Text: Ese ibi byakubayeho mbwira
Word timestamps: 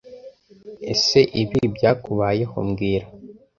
Ese 0.93 1.19
ibi 1.41 1.61
byakubayeho 1.75 2.57
mbwira 2.67 3.05